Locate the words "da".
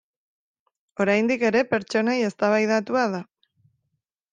3.19-3.25